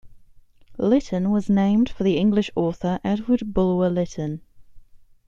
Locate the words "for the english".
1.87-2.49